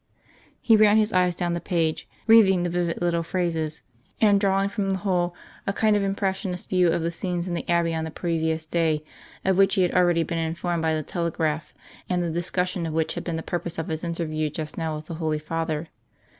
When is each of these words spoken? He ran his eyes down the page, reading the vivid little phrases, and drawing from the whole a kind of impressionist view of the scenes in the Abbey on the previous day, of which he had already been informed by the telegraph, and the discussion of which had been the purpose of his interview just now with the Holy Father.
He 0.59 0.75
ran 0.75 0.97
his 0.97 1.13
eyes 1.13 1.35
down 1.35 1.53
the 1.53 1.61
page, 1.61 2.09
reading 2.25 2.63
the 2.63 2.71
vivid 2.71 3.03
little 3.03 3.21
phrases, 3.21 3.83
and 4.19 4.39
drawing 4.39 4.67
from 4.67 4.89
the 4.89 4.97
whole 4.97 5.35
a 5.67 5.73
kind 5.73 5.95
of 5.95 6.01
impressionist 6.01 6.71
view 6.71 6.87
of 6.87 7.03
the 7.03 7.11
scenes 7.11 7.47
in 7.47 7.53
the 7.53 7.69
Abbey 7.69 7.93
on 7.93 8.03
the 8.03 8.09
previous 8.09 8.65
day, 8.65 9.03
of 9.45 9.59
which 9.59 9.75
he 9.75 9.83
had 9.83 9.93
already 9.93 10.23
been 10.23 10.39
informed 10.39 10.81
by 10.81 10.95
the 10.95 11.03
telegraph, 11.03 11.71
and 12.09 12.23
the 12.23 12.31
discussion 12.31 12.87
of 12.87 12.93
which 12.93 13.13
had 13.13 13.23
been 13.23 13.35
the 13.35 13.43
purpose 13.43 13.77
of 13.77 13.89
his 13.89 14.03
interview 14.03 14.49
just 14.49 14.75
now 14.75 14.95
with 14.95 15.05
the 15.05 15.13
Holy 15.21 15.37
Father. 15.37 15.89